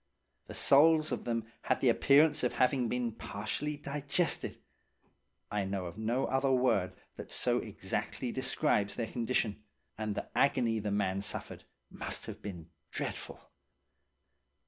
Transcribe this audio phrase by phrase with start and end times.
[0.47, 4.57] The soles of them had the appearance of having been partly digested.
[5.51, 9.61] I know of no other word that so exactly describes their condition,
[9.99, 13.41] and the agony the man suffered must have been dreadful.